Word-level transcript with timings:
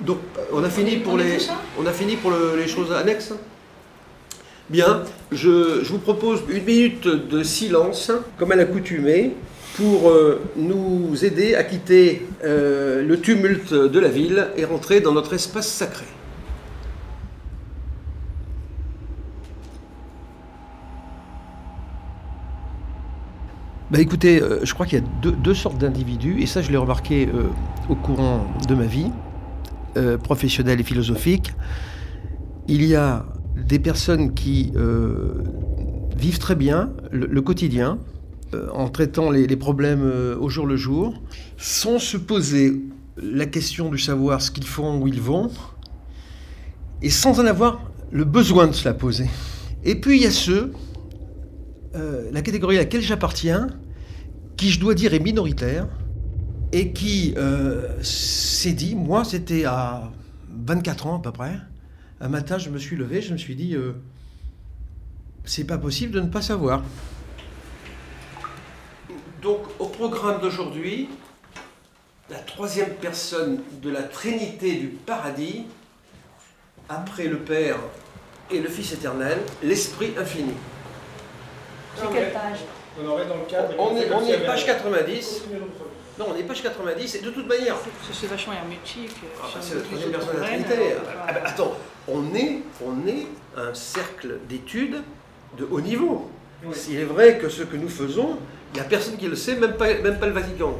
Donc, 0.00 0.18
on 0.52 0.62
a 0.62 0.70
fini 0.70 0.96
pour 0.96 1.16
les, 1.16 1.38
on 1.78 1.86
a 1.86 1.92
fini 1.92 2.16
pour 2.16 2.30
le- 2.30 2.56
les 2.56 2.68
choses 2.68 2.92
annexes 2.92 3.32
Bien, 4.70 5.02
je, 5.32 5.82
je 5.82 5.88
vous 5.90 5.98
propose 5.98 6.42
une 6.50 6.62
minute 6.64 7.06
de 7.08 7.42
silence, 7.42 8.12
comme 8.36 8.52
à 8.52 8.56
l'accoutumée, 8.56 9.32
pour 9.76 10.10
euh, 10.10 10.42
nous 10.56 11.24
aider 11.24 11.54
à 11.54 11.64
quitter 11.64 12.28
euh, 12.44 13.02
le 13.02 13.18
tumulte 13.20 13.72
de 13.72 13.98
la 13.98 14.08
ville 14.08 14.48
et 14.58 14.66
rentrer 14.66 15.00
dans 15.00 15.12
notre 15.12 15.32
espace 15.32 15.68
sacré. 15.68 16.04
Bah 23.90 24.00
écoutez, 24.00 24.42
euh, 24.42 24.60
je 24.64 24.74
crois 24.74 24.84
qu'il 24.86 24.98
y 24.98 25.02
a 25.02 25.04
deux, 25.22 25.32
deux 25.32 25.54
sortes 25.54 25.78
d'individus, 25.78 26.42
et 26.42 26.46
ça 26.46 26.60
je 26.60 26.70
l'ai 26.70 26.76
remarqué 26.76 27.26
euh, 27.32 27.44
au 27.88 27.94
courant 27.96 28.46
de 28.68 28.74
ma 28.74 28.84
vie, 28.84 29.10
euh, 29.98 30.16
professionnelle 30.16 30.80
et 30.80 30.84
philosophique. 30.84 31.52
Il 32.68 32.84
y 32.84 32.94
a 32.94 33.26
des 33.66 33.78
personnes 33.78 34.34
qui 34.34 34.72
euh, 34.76 35.42
vivent 36.16 36.38
très 36.38 36.54
bien 36.54 36.92
le, 37.10 37.40
quotidien, 37.42 37.98
euh, 38.54 38.68
en 38.72 38.88
traitant 38.88 39.30
les, 39.30 39.46
les 39.46 39.56
problèmes 39.56 40.02
euh, 40.02 40.36
au 40.38 40.48
jour 40.48 40.66
le 40.66 40.76
jour, 40.76 41.14
sans 41.56 41.98
se 41.98 42.16
poser 42.16 42.80
la 43.16 43.46
question 43.46 43.90
du 43.90 43.98
savoir 43.98 44.40
ce 44.40 44.50
qu'ils 44.50 44.66
font, 44.66 45.00
où 45.00 45.08
ils 45.08 45.20
vont, 45.20 45.50
et 47.02 47.10
sans 47.10 47.40
en 47.40 47.46
avoir 47.46 47.90
le 48.10 48.24
besoin 48.24 48.66
de 48.66 48.72
se 48.72 48.84
la 48.84 48.94
poser. 48.94 49.28
Et 49.84 50.00
puis 50.00 50.18
il 50.18 50.22
y 50.22 50.26
a 50.26 50.30
ceux 50.30 50.72
la 52.30 52.42
catégorie 52.42 52.76
à 52.76 52.80
laquelle 52.80 53.00
j'appartiens, 53.00 53.66
qui 54.56 54.70
je 54.70 54.78
dois 54.78 54.94
dire 54.94 55.14
est 55.14 55.18
minoritaire, 55.18 55.88
et 56.72 56.92
qui 56.92 57.34
euh, 57.36 58.02
s'est 58.02 58.72
dit, 58.72 58.94
moi 58.94 59.24
c'était 59.24 59.64
à 59.64 60.10
24 60.50 61.06
ans 61.06 61.18
à 61.18 61.22
peu 61.22 61.32
près, 61.32 61.56
un 62.20 62.28
matin 62.28 62.58
je 62.58 62.70
me 62.70 62.78
suis 62.78 62.96
levé, 62.96 63.22
je 63.22 63.32
me 63.32 63.38
suis 63.38 63.54
dit, 63.54 63.74
euh, 63.74 63.92
c'est 65.44 65.64
pas 65.64 65.78
possible 65.78 66.12
de 66.12 66.20
ne 66.20 66.28
pas 66.28 66.42
savoir. 66.42 66.82
Donc 69.42 69.60
au 69.78 69.86
programme 69.86 70.40
d'aujourd'hui, 70.40 71.08
la 72.28 72.38
troisième 72.38 72.90
personne 73.00 73.60
de 73.80 73.88
la 73.90 74.02
Trinité 74.02 74.74
du 74.76 74.88
paradis, 74.88 75.64
après 76.88 77.26
le 77.28 77.38
Père 77.38 77.78
et 78.50 78.60
le 78.60 78.68
Fils 78.68 78.92
éternel, 78.92 79.38
l'Esprit 79.62 80.12
infini. 80.18 80.52
Sur 81.96 82.10
quelle 82.12 82.32
page? 82.32 82.58
On 83.00 83.06
aurait 83.06 83.26
dans 83.26 83.36
le 83.36 83.44
cadre. 83.48 83.74
On 83.78 83.96
est, 83.96 84.10
on 84.12 84.26
est 84.26 84.44
page 84.44 84.64
un- 84.64 84.66
90. 84.66 85.42
Non, 86.18 86.26
on 86.30 86.36
est 86.36 86.42
page 86.42 86.62
90 86.62 87.14
et 87.14 87.20
de 87.20 87.30
toute 87.30 87.46
manière, 87.46 87.76
C'est 88.12 88.26
vachement 88.26 88.52
hermétique. 88.54 89.12
ah, 89.40 89.46
bah, 89.54 89.60
c'est 89.60 89.74
la 89.74 89.80
le 89.80 89.86
troisième 89.86 90.10
personne 90.10 90.34
de 90.36 90.40
la 90.40 90.46
Trinité. 90.46 90.74
Ah, 91.26 91.32
bah, 91.32 91.40
attends, 91.44 91.76
on 92.08 92.34
est, 92.34 92.58
on 92.84 93.06
est 93.06 93.26
un 93.56 93.72
cercle 93.74 94.40
d'études 94.48 95.02
de 95.56 95.64
haut 95.70 95.80
niveau. 95.80 96.30
Oui. 96.64 96.74
Il 96.90 96.96
est 96.96 97.04
vrai 97.04 97.38
que 97.38 97.48
ce 97.48 97.62
que 97.62 97.76
nous 97.76 97.88
faisons, 97.88 98.36
il 98.72 98.74
n'y 98.74 98.80
a 98.80 98.84
personne 98.84 99.16
qui 99.16 99.28
le 99.28 99.36
sait, 99.36 99.54
même 99.54 99.76
pas, 99.76 99.94
même 99.94 100.18
pas 100.18 100.26
le 100.26 100.32
Vatican. 100.32 100.74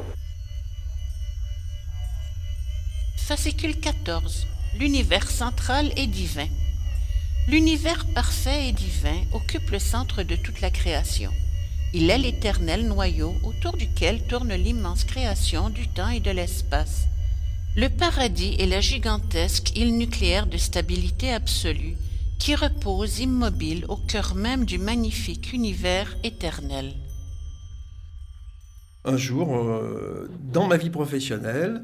Fascicule 3.17 3.79
14. 3.79 4.45
L'univers 4.77 5.29
central 5.29 5.91
est 5.95 6.07
divin. 6.07 6.47
L'univers 7.47 8.05
parfait 8.13 8.67
et 8.67 8.71
divin 8.73 9.21
occupe 9.33 9.69
le 9.71 9.79
centre 9.79 10.23
de 10.23 10.35
toute 10.35 10.59
la 10.59 10.69
création. 10.69 11.31
Il 11.91 12.11
est 12.11 12.19
l'éternel 12.19 12.87
noyau 12.87 13.33
autour 13.43 13.75
duquel 13.75 14.21
tourne 14.27 14.53
l'immense 14.53 15.03
création 15.05 15.71
du 15.71 15.87
temps 15.87 16.09
et 16.09 16.19
de 16.19 16.29
l'espace. 16.29 17.07
Le 17.75 17.89
paradis 17.89 18.55
est 18.59 18.67
la 18.67 18.79
gigantesque 18.79 19.75
île 19.75 19.97
nucléaire 19.97 20.45
de 20.45 20.57
stabilité 20.57 21.31
absolue 21.31 21.95
qui 22.37 22.53
repose 22.53 23.19
immobile 23.19 23.85
au 23.89 23.95
cœur 23.95 24.35
même 24.35 24.65
du 24.65 24.77
magnifique 24.77 25.51
univers 25.51 26.15
éternel. 26.23 26.93
Un 29.03 29.17
jour, 29.17 29.55
euh, 29.55 30.29
dans 30.53 30.67
ma 30.67 30.77
vie 30.77 30.91
professionnelle, 30.91 31.81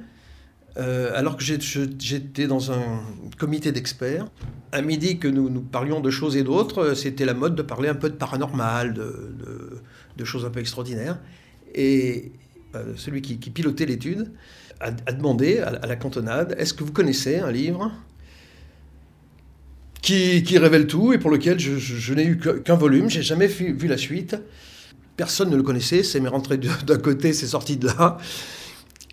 euh, 0.77 1.11
alors 1.15 1.37
que 1.37 1.43
j'étais 1.43 2.47
dans 2.47 2.71
un 2.71 3.01
comité 3.37 3.71
d'experts, 3.71 4.27
à 4.73 4.81
midi 4.81 5.19
que 5.19 5.27
nous, 5.27 5.49
nous 5.49 5.61
parlions 5.61 6.01
de 6.01 6.09
choses 6.09 6.35
et 6.35 6.43
d'autres, 6.43 6.79
euh, 6.79 6.95
c'était 6.95 7.23
la 7.23 7.33
mode 7.33 7.55
de 7.55 7.61
parler 7.61 7.87
un 7.87 7.95
peu 7.95 8.09
de 8.09 8.15
paranormal, 8.15 8.93
de, 8.93 10.25
choses 10.25 10.45
un 10.45 10.49
peu 10.49 10.59
extraordinaires. 10.59 11.19
Et 11.73 12.33
euh, 12.75 12.93
celui 12.97 13.21
qui, 13.21 13.37
pilotait 13.49 13.85
l'étude 13.85 14.31
a, 14.81 14.91
demandé 14.91 15.59
à, 15.59 15.85
la 15.85 15.95
cantonade, 15.95 16.55
est-ce 16.57 16.73
que 16.73 16.83
vous 16.83 16.91
connaissez 16.91 17.39
un 17.39 17.51
livre 17.51 17.91
qui, 20.01 20.57
révèle 20.57 20.87
tout 20.87 21.13
et 21.13 21.17
pour 21.17 21.31
lequel 21.31 21.57
je, 21.57 22.13
n'ai 22.13 22.25
eu 22.25 22.37
qu'un 22.37 22.75
volume, 22.75 23.09
j'ai 23.09 23.23
jamais 23.23 23.47
vu, 23.47 23.73
vu 23.73 23.87
la 23.87 23.97
suite. 23.97 24.35
Personne 25.15 25.49
ne 25.49 25.55
le 25.55 25.63
connaissait, 25.63 26.03
c'est 26.03 26.19
m'est 26.19 26.27
rentré 26.27 26.57
de- 26.57 26.67
d'un 26.85 26.97
côté, 26.97 27.31
c'est 27.31 27.47
sorti 27.47 27.77
de 27.77 27.87
là. 27.87 28.17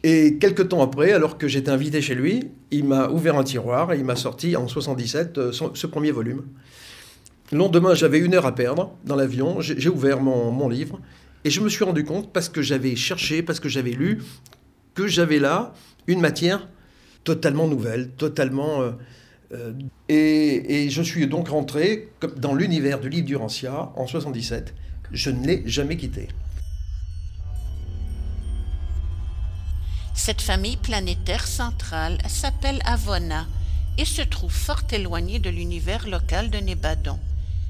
Et 0.04 0.38
quelques 0.38 0.68
temps 0.68 0.82
après, 0.82 1.12
alors 1.12 1.38
que 1.38 1.46
j'étais 1.46 1.70
invité 1.70 2.02
chez 2.02 2.14
lui, 2.14 2.50
il 2.72 2.84
m'a 2.84 3.08
ouvert 3.08 3.38
un 3.38 3.44
tiroir 3.44 3.92
et 3.92 3.98
il 3.98 4.04
m'a 4.04 4.16
sorti 4.16 4.56
en 4.56 4.66
77 4.66 5.38
euh, 5.38 5.52
ce 5.52 5.86
premier 5.86 6.10
volume. 6.10 6.42
Le 7.52 7.58
lendemain, 7.58 7.94
j'avais 7.94 8.18
une 8.18 8.34
heure 8.34 8.46
à 8.46 8.54
perdre 8.54 8.96
dans 9.04 9.14
l'avion, 9.14 9.60
j'ai 9.60 9.88
ouvert 9.88 10.20
mon, 10.20 10.68
livre 10.68 11.00
et 11.44 11.50
je 11.50 11.60
me 11.60 11.68
suis 11.68 11.84
rendu 11.84 12.02
compte, 12.02 12.32
parce 12.32 12.48
que 12.48 12.62
j'avais 12.62 12.96
cherché, 12.96 13.42
parce 13.42 13.60
que 13.60 13.68
j'avais 13.68 13.90
lu, 13.90 14.22
que 14.94 15.06
j'avais 15.06 15.38
là 15.38 15.74
une 16.06 16.20
matière 16.20 16.68
totalement 17.24 17.68
nouvelle, 17.68 18.10
totalement... 18.10 18.80
euh, 18.82 18.92
euh, 19.52 19.72
et, 20.08 20.88
je 20.88 21.02
suis 21.02 21.26
donc 21.26 21.48
rentré 21.48 22.08
dans 22.36 22.54
l'univers 22.54 23.00
du 23.00 23.10
livre 23.10 23.26
d'Urancia 23.26 23.92
en 23.96 24.06
77. 24.06 24.74
Je 25.12 25.30
ne 25.30 25.46
l'ai 25.46 25.62
jamais 25.66 25.98
quitté. 25.98 26.28
Cette 30.14 30.42
famille 30.42 30.76
planétaire 30.76 31.46
centrale 31.46 32.18
s'appelle 32.28 32.80
Avona 32.84 33.46
et 33.98 34.04
se 34.04 34.22
trouve 34.22 34.52
fort 34.52 34.82
éloignée 34.90 35.38
de 35.38 35.50
l'univers 35.50 36.06
local 36.06 36.50
de 36.50 36.58
Nébadon. 36.58 37.18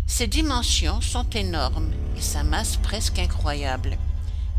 Ses 0.06 0.26
dimensions 0.26 1.00
sont 1.00 1.28
énormes 1.30 1.92
et 2.16 2.20
sa 2.20 2.42
masse 2.42 2.76
presque 2.76 3.18
incroyable. 3.18 3.96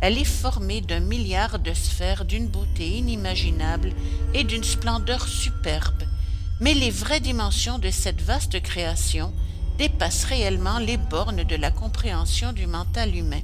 Elle 0.01 0.17
est 0.17 0.23
formée 0.23 0.81
d'un 0.81 1.01
milliard 1.01 1.59
de 1.59 1.73
sphères 1.73 2.25
d'une 2.25 2.47
beauté 2.47 2.97
inimaginable 2.97 3.93
et 4.33 4.43
d'une 4.43 4.63
splendeur 4.63 5.27
superbe. 5.27 6.03
Mais 6.59 6.73
les 6.73 6.91
vraies 6.91 7.19
dimensions 7.19 7.79
de 7.79 7.91
cette 7.91 8.21
vaste 8.21 8.61
création 8.61 9.33
dépassent 9.77 10.25
réellement 10.25 10.79
les 10.79 10.97
bornes 10.97 11.43
de 11.43 11.55
la 11.55 11.71
compréhension 11.71 12.53
du 12.53 12.65
mental 12.65 13.15
humain. 13.15 13.41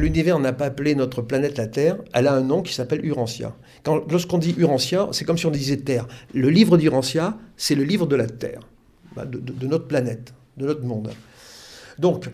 L'univers 0.00 0.38
n'a 0.38 0.52
pas 0.52 0.66
appelé 0.66 0.94
notre 0.94 1.20
planète 1.22 1.58
la 1.58 1.66
Terre, 1.66 1.98
elle 2.14 2.26
a 2.26 2.32
un 2.34 2.40
nom 2.40 2.62
qui 2.62 2.72
s'appelle 2.72 3.04
Urantia. 3.04 3.54
Lorsqu'on 4.10 4.38
dit 4.38 4.54
Urantia, 4.58 5.08
c'est 5.12 5.24
comme 5.24 5.36
si 5.38 5.46
on 5.46 5.50
disait 5.50 5.76
Terre. 5.76 6.06
Le 6.34 6.48
livre 6.48 6.76
d'Urantia, 6.78 7.36
c'est 7.56 7.74
le 7.74 7.84
livre 7.84 8.06
de 8.06 8.16
la 8.16 8.26
Terre, 8.26 8.60
bah, 9.14 9.24
de, 9.26 9.38
de- 9.38 9.52
de 9.52 9.66
notre 9.66 9.86
planète, 9.86 10.32
de 10.56 10.66
notre 10.66 10.84
monde. 10.84 11.10
Donc, 11.98 12.28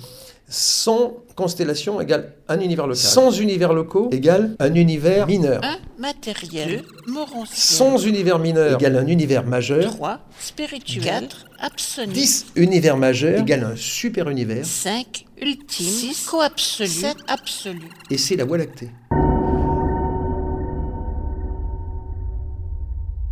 100 0.49 1.25
constellations 1.35 2.01
égale 2.01 2.35
un 2.49 2.61
univers 2.61 2.87
local. 2.87 3.03
100 3.03 3.33
univers 3.33 3.73
locaux 3.73 4.09
égale 4.13 4.55
un 4.59 4.75
univers 4.75 5.27
mineur. 5.27 5.61
1. 5.65 5.79
Matériel. 5.99 6.83
2. 7.07 7.13
Morontiel. 7.13 7.47
100 7.57 7.99
univers 7.99 8.39
mineurs 8.39 8.75
égale 8.75 8.97
un 8.97 9.07
univers 9.07 9.45
majeur. 9.45 9.95
3. 9.97 10.21
Spirituel. 10.39 11.03
4. 11.03 11.47
Absolu. 11.59 12.13
10 12.13 12.47
univers 12.57 12.97
majeurs 12.97 13.41
égale 13.41 13.65
un 13.65 13.77
super 13.77 14.29
univers. 14.29 14.65
5. 14.65 15.27
Ultime. 15.41 15.87
6. 15.87 16.27
Co-absolu. 16.31 16.89
7. 16.89 17.17
Absolu. 17.27 17.89
Et 18.11 18.19
c'est 18.19 18.37
la 18.37 18.45
Voie 18.45 18.59
lactée. 18.59 18.91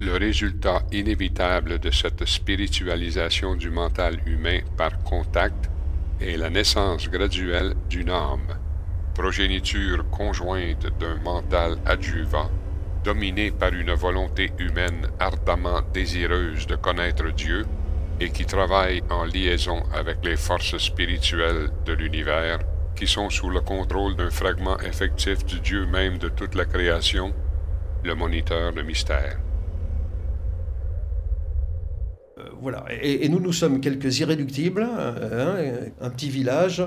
Le 0.01 0.17
résultat 0.19 0.83
inévitable 0.93 1.79
de 1.79 1.91
cette 1.91 2.27
spiritualisation 2.27 3.55
du 3.55 3.71
mental 3.71 4.19
humain 4.27 4.59
par 4.77 5.03
contact 5.03 5.71
est 6.25 6.37
la 6.37 6.51
naissance 6.51 7.09
graduelle 7.09 7.75
d'une 7.89 8.11
âme, 8.11 8.59
progéniture 9.15 10.09
conjointe 10.11 10.87
d'un 10.99 11.17
mental 11.17 11.77
adjuvant, 11.87 12.51
dominé 13.05 13.51
par 13.51 13.73
une 13.73 13.93
volonté 13.93 14.51
humaine 14.59 15.09
ardemment 15.21 15.83
désireuse 15.93 16.67
de 16.67 16.77
connaître 16.77 17.31
Dieu 17.33 17.67
et 18.21 18.31
qui 18.31 18.47
travaille 18.47 19.03
en 19.11 19.25
liaison 19.25 19.83
avec 19.93 20.25
les 20.25 20.37
forces 20.37 20.79
spirituelles 20.79 21.69
de 21.85 21.93
l'univers 21.93 22.61
qui 22.97 23.07
sont 23.07 23.29
sous 23.29 23.51
le 23.51 23.61
contrôle 23.61 24.17
d'un 24.17 24.31
fragment 24.31 24.79
effectif 24.81 25.45
du 25.45 25.61
Dieu 25.61 25.87
même 25.87 26.19
de 26.19 26.29
toute 26.29 26.55
la 26.55 26.65
création, 26.65 27.33
le 28.05 28.15
moniteur 28.15 28.73
de 28.73 28.83
mystère. 28.83 29.39
Euh, 32.39 32.51
Et, 33.03 33.29
nous, 33.29 33.41
nous 33.41 33.53
sommes 33.53 33.81
quelques 33.81 34.19
irréductibles, 34.21 34.87
euh, 34.89 35.89
hein, 35.91 35.91
un 36.01 36.11
petit 36.11 36.31
village 36.31 36.83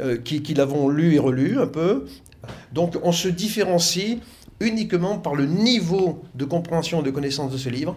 euh, 0.00 0.16
qui, 0.16 0.54
l'avons 0.54 0.88
lu 0.88 1.14
et 1.14 1.18
relu 1.18 1.58
un 1.58 1.66
peu. 1.66 2.06
Donc 2.72 2.96
on 3.02 3.12
se 3.12 3.28
différencie 3.28 4.18
uniquement 4.60 5.18
par 5.18 5.34
le 5.34 5.46
niveau 5.46 6.22
de 6.34 6.44
compréhension 6.44 7.00
et 7.00 7.04
de 7.04 7.10
connaissance 7.10 7.52
de 7.52 7.58
ce 7.58 7.68
livre, 7.68 7.96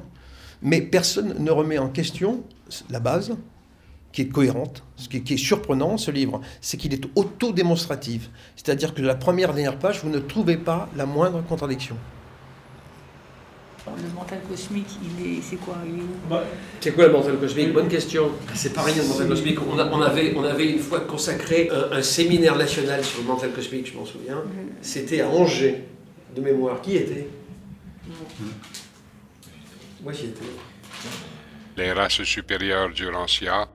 mais 0.62 0.82
personne 0.82 1.36
ne 1.40 1.52
remet 1.52 1.78
en 1.78 1.90
question 1.90 2.44
la 2.90 3.00
base, 3.00 3.36
qui 4.12 4.22
est 4.22 4.28
cohérente. 4.28 4.84
Ce 4.96 5.10
qui 5.10 5.18
est, 5.18 5.38
surprenant, 5.38 5.98
ce 5.98 6.12
livre, 6.12 6.40
c'est 6.62 6.78
qu'il 6.78 6.94
est 6.94 7.06
autodémonstratif. 7.16 8.30
C'est-à-dire 8.56 8.94
que 8.94 9.02
de 9.02 9.08
la 9.08 9.16
première 9.16 9.54
dernière 9.54 9.80
page, 9.80 10.02
vous 10.04 10.10
ne 10.10 10.20
trouvez 10.20 10.58
pas 10.58 10.88
la 10.96 11.06
moindre 11.06 11.44
contradiction. 11.44 11.98
Le 13.86 14.14
mental 14.16 14.40
cosmique, 14.48 14.88
il 15.04 15.26
est, 15.38 15.42
c'est 15.42 15.58
quoi 15.58 15.76
Il 15.86 16.00
est 16.00 16.04
où 16.04 16.38
C'est 16.80 16.92
quoi 16.92 17.08
le 17.08 17.12
mental 17.14 17.38
cosmique? 17.38 17.74
Bonne 17.74 17.90
question. 17.90 18.32
C'est 18.56 18.74
pas 18.74 18.82
rien 18.82 19.02
le 19.02 19.08
mental 19.10 19.28
cosmique. 19.28 19.58
On, 19.62 19.78
a- 19.78 19.86
on 19.92 20.02
avait, 20.02 20.34
on 20.38 20.44
avait 20.44 20.72
une 20.72 20.80
fois 20.80 21.02
consacré 21.02 21.70
un, 21.70 21.98
un 21.98 22.02
séminaire 22.02 22.56
national 22.58 23.04
sur 23.04 23.22
le 23.22 23.28
mental 23.28 23.52
cosmique, 23.52 23.92
je 23.92 23.98
m'en 23.98 24.06
souviens. 24.06 24.42
C'était 24.82 25.20
à 25.22 25.28
Angers, 25.28 25.84
de 26.34 26.40
mémoire. 26.42 26.80
Qui 26.82 26.96
était? 26.96 27.28
Moi 30.02 30.14
j'y 30.14 30.26
étais. 30.28 30.42
Les 31.78 31.92
races 31.92 32.24
supérieures 32.24 32.90
du 32.90 33.08
Rancia 33.08 33.68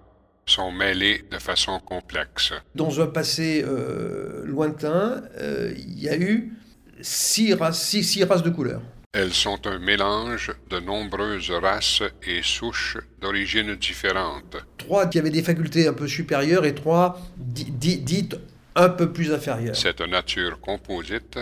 sont 0.46 0.70
mêlées 0.72 1.24
de 1.30 1.38
façon 1.38 1.78
complexe. 1.80 2.52
Dans 2.74 3.00
un 3.00 3.06
passé 3.08 3.62
euh, 3.66 4.42
lointain, 4.46 5.22
euh, 5.38 5.72
il 5.76 5.98
y 6.02 6.08
a 6.08 6.16
eu 6.16 6.52
six 7.00 7.52
races, 7.54 7.82
six, 7.82 8.04
six 8.04 8.24
races 8.24 8.42
de 8.42 8.50
couleurs. 8.50 8.82
Elles 9.14 9.32
sont 9.32 9.66
un 9.66 9.78
mélange 9.78 10.52
de 10.68 10.80
nombreuses 10.80 11.50
races 11.50 12.02
et 12.26 12.42
souches 12.42 12.98
d'origines 13.22 13.74
différentes. 13.76 14.56
Trois 14.76 15.06
qui 15.06 15.18
avaient 15.18 15.30
des 15.30 15.42
facultés 15.42 15.88
un 15.88 15.94
peu 15.94 16.06
supérieures 16.06 16.66
et 16.66 16.74
trois 16.74 17.18
di- 17.38 17.64
di- 17.70 17.96
dites 18.00 18.36
un 18.74 18.90
peu 18.90 19.10
plus 19.10 19.32
inférieures. 19.32 19.74
Cette 19.74 20.02
nature 20.02 20.60
composite 20.60 21.38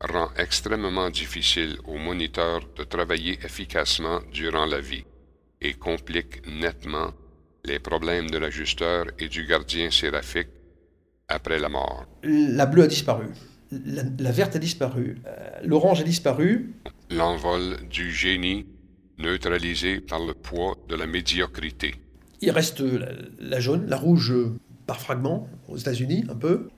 rend 0.00 0.30
extrêmement 0.36 1.10
difficile 1.10 1.78
aux 1.84 1.98
moniteurs 1.98 2.60
de 2.76 2.84
travailler 2.84 3.40
efficacement 3.44 4.20
durant 4.32 4.64
la 4.66 4.80
vie 4.80 5.04
et 5.60 5.74
complique 5.74 6.46
nettement 6.46 7.10
les 7.64 7.80
problèmes 7.80 8.30
de 8.30 8.38
l'ajusteur 8.38 9.06
et 9.18 9.26
du 9.28 9.46
gardien 9.46 9.90
séraphique 9.90 10.48
après 11.26 11.58
la 11.58 11.68
mort. 11.68 12.06
La 12.22 12.66
bleue 12.66 12.84
a 12.84 12.86
disparu. 12.86 13.26
La, 13.72 14.02
la 14.18 14.30
verte 14.30 14.54
a 14.56 14.58
disparu. 14.60 15.18
Euh, 15.26 15.50
L'orange 15.64 16.00
a 16.00 16.04
disparu. 16.04 16.72
L'envol 17.10 17.76
du 17.90 18.12
génie 18.12 18.66
neutralisé 19.18 20.00
par 20.00 20.24
le 20.24 20.32
poids 20.32 20.76
de 20.88 20.94
la 20.94 21.06
médiocrité. 21.06 21.94
Il 22.40 22.50
reste 22.50 22.82
la, 23.38 23.60
jaune, 23.60 23.86
la 23.88 23.96
rouge 23.96 24.32
par 24.86 25.00
fragments, 25.00 25.48
aux 25.68 25.76
États-Unis 25.76 26.24
un 26.28 26.36
peu, 26.36 26.68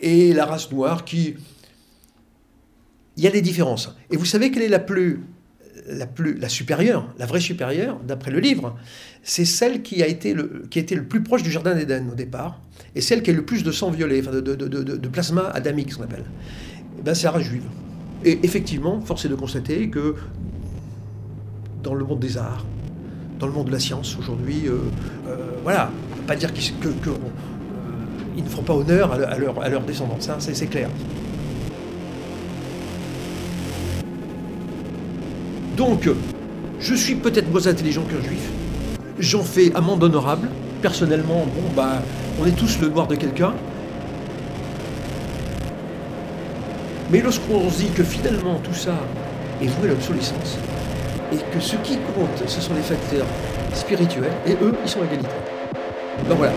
et 0.00 0.32
la 0.32 0.46
race 0.46 0.70
noire 0.72 1.04
qui. 1.04 1.34
Il 3.16 3.24
y 3.24 3.26
a 3.26 3.30
des 3.30 3.42
différences. 3.42 3.94
Et 4.10 4.16
vous 4.16 4.24
savez 4.24 4.50
quelle 4.50 4.62
est 4.62 4.68
la 4.68 4.78
plus. 4.78 5.20
La, 5.86 6.06
plus, 6.06 6.36
la 6.36 6.50
supérieure, 6.50 7.14
la 7.18 7.24
vraie 7.24 7.40
supérieure, 7.40 7.98
d'après 8.00 8.30
le 8.30 8.40
livre, 8.40 8.76
c'est 9.22 9.46
celle 9.46 9.80
qui 9.82 10.02
a, 10.02 10.06
été 10.06 10.34
le, 10.34 10.64
qui 10.68 10.78
été 10.80 10.94
le 10.94 11.06
plus 11.06 11.22
proche 11.22 11.42
du 11.42 11.50
Jardin 11.50 11.74
d'Éden 11.74 12.10
au 12.12 12.14
départ, 12.14 12.60
et 12.94 13.00
celle 13.00 13.22
qui 13.22 13.30
a 13.30 13.32
le 13.32 13.44
plus 13.44 13.62
de 13.62 13.72
sang 13.72 13.90
violet, 13.90 14.20
enfin 14.20 14.32
de, 14.32 14.40
de, 14.40 14.54
de, 14.66 15.08
plasma 15.08 15.48
adamique, 15.48 15.94
qu'on 15.94 16.02
appelle. 16.02 16.26
Eh 16.98 17.02
ben, 17.02 17.14
c'est 17.14 17.24
la 17.24 17.30
race 17.30 17.44
juive. 17.44 17.62
Et 18.24 18.40
effectivement, 18.42 19.00
force 19.00 19.24
est 19.24 19.28
de 19.28 19.34
constater 19.34 19.88
que 19.88 20.16
dans 21.82 21.94
le 21.94 22.04
monde 22.04 22.18
des 22.18 22.36
arts, 22.36 22.64
dans 23.38 23.46
le 23.46 23.52
monde 23.52 23.66
de 23.68 23.72
la 23.72 23.78
science 23.78 24.16
aujourd'hui, 24.18 24.66
euh, 24.66 24.78
euh, 25.28 25.36
voilà, 25.62 25.90
pas 26.26 26.34
dire 26.34 26.52
qu'ils 26.52 26.74
que, 26.78 26.88
euh, 26.88 27.12
ne 28.36 28.48
feront 28.48 28.62
pas 28.62 28.74
honneur 28.74 29.12
à, 29.12 29.16
à 29.16 29.68
leur, 29.68 29.82
descendance, 29.82 30.28
hein, 30.28 30.36
c'est 30.38 30.54
c'est 30.54 30.66
clair. 30.66 30.88
Donc, 35.76 36.10
je 36.80 36.94
suis 36.94 37.14
peut-être 37.14 37.50
moins 37.52 37.66
intelligent 37.68 38.02
qu'un 38.02 38.20
juif. 38.20 38.50
J'en 39.20 39.42
fais 39.42 39.72
amende 39.74 40.02
honorable. 40.02 40.48
Personnellement, 40.82 41.46
bon, 41.46 41.74
bah, 41.76 42.02
on 42.40 42.46
est 42.46 42.56
tous 42.56 42.80
le 42.80 42.88
noir 42.88 43.06
de 43.06 43.14
quelqu'un. 43.14 43.54
Mais 47.10 47.22
lorsqu'on 47.22 47.70
se 47.70 47.78
dit 47.78 47.90
que 47.90 48.02
finalement 48.02 48.58
tout 48.62 48.74
ça 48.74 48.94
est 49.62 49.66
voué 49.66 49.88
à 49.88 49.92
l'obsolescence, 49.92 50.58
et 51.32 51.36
que 51.54 51.60
ce 51.60 51.76
qui 51.76 51.96
compte, 52.14 52.46
ce 52.46 52.60
sont 52.60 52.74
les 52.74 52.82
facteurs 52.82 53.26
spirituels, 53.72 54.32
et 54.46 54.52
eux, 54.62 54.74
ils 54.84 54.90
sont 54.90 55.02
égalitaires. 55.04 55.32
Donc 56.28 56.38
voilà. 56.38 56.52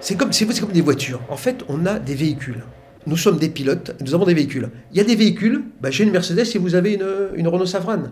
C'est 0.00 0.16
comme, 0.16 0.30
comme 0.60 0.72
des 0.72 0.80
voitures. 0.80 1.20
En 1.28 1.36
fait, 1.36 1.64
on 1.68 1.84
a 1.84 1.98
des 1.98 2.14
véhicules. 2.14 2.62
Nous 3.08 3.16
sommes 3.16 3.38
des 3.38 3.48
pilotes, 3.48 3.96
nous 4.02 4.12
avons 4.14 4.26
des 4.26 4.34
véhicules. 4.34 4.68
Il 4.92 4.98
y 4.98 5.00
a 5.00 5.04
des 5.04 5.16
véhicules, 5.16 5.64
bah, 5.80 5.90
j'ai 5.90 6.04
une 6.04 6.10
Mercedes 6.10 6.44
et 6.54 6.58
vous 6.58 6.74
avez 6.74 6.92
une, 6.92 7.08
une 7.36 7.48
Renault 7.48 7.64
Savran. 7.64 8.02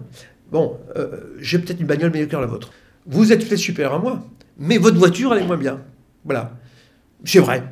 Bon, 0.50 0.78
euh, 0.96 1.34
j'ai 1.38 1.58
peut-être 1.58 1.78
une 1.80 1.86
bagnole 1.86 2.10
meilleure 2.12 2.28
que 2.30 2.36
la 2.36 2.46
vôtre. 2.46 2.70
Vous 3.04 3.30
êtes 3.30 3.40
peut-être 3.46 3.58
supérieur 3.60 3.92
à 3.92 3.98
moi, 3.98 4.24
mais 4.56 4.78
votre 4.78 4.96
voiture, 4.96 5.34
elle 5.34 5.42
est 5.42 5.46
moins 5.46 5.58
bien. 5.58 5.82
Voilà. 6.24 6.52
C'est 7.26 7.40
vrai. 7.40 7.62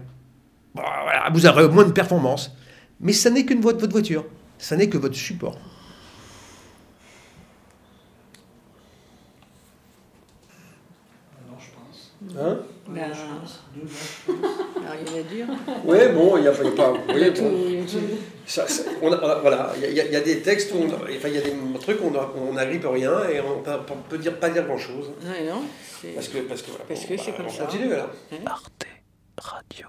Bon, 0.74 0.82
voilà, 0.82 1.30
vous 1.32 1.46
aurez 1.46 1.66
moins 1.68 1.84
de 1.84 1.92
performance. 1.92 2.54
Mais 3.00 3.14
ça 3.14 3.30
n'est 3.30 3.46
qu'une 3.46 3.62
voie- 3.62 3.72
votre 3.72 3.92
voiture. 3.92 4.26
Ça 4.58 4.76
n'est 4.76 4.90
que 4.90 4.98
votre 4.98 5.16
support. 5.16 5.58
Hein? 12.38 12.58
Ben, 12.88 13.12
dire. 15.34 15.46
Ouais, 15.84 16.08
bon, 16.10 16.36
il 16.36 16.42
n'y 16.42 16.48
a, 16.48 16.52
pas. 16.52 16.90
vous 16.92 16.98
voyez, 17.08 17.30
bon, 17.30 17.86
ça- 18.46 18.66
ça- 18.68 18.82
on 19.02 19.12
a- 19.12 19.38
voilà, 19.40 19.72
il 19.76 19.92
y, 19.94 20.00
a- 20.00 20.04
y 20.20 20.22
des 20.22 20.40
textes 20.40 20.72
où 20.74 20.78
on, 20.82 20.86
enfin, 20.86 21.28
il 21.28 21.34
y 21.34 21.38
a 21.38 21.40
des 21.42 21.52
trucs 21.80 22.00
où 22.02 22.10
on 22.48 22.52
n'agrippe 22.52 22.86
rien 22.86 23.28
et 23.28 23.40
on 23.40 23.60
peut, 23.62 23.70
on 23.90 24.08
peut 24.08 24.18
dire, 24.18 24.38
pas 24.38 24.48
dire 24.50 24.64
grand 24.64 24.78
chose. 24.78 25.06
Ouais, 25.22 25.44
non, 25.48 25.62
c'est- 26.00 26.08
Parce 26.08 26.28
que, 26.28 26.38
parce 26.38 26.62
que, 26.62 26.70
voilà, 26.70 26.84
Parce 26.88 27.00
bon, 27.00 27.08
que 27.16 27.22
c'est 27.22 27.32
comme 27.36 27.46
on 27.46 27.50
ça. 27.50 27.64
continue 27.64 27.92
alors. 27.92 28.10
Arte 28.46 28.86
Radio. 29.38 29.86